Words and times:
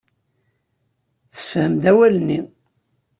Tessefhem-d 1.31 1.83
awal-nni. 1.91 2.39